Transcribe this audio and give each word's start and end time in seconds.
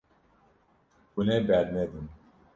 Hûn 1.13 1.27
ê 1.35 1.37
bernedin. 1.47 2.07